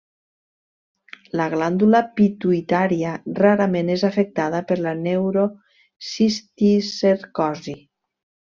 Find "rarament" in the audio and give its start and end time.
3.41-3.93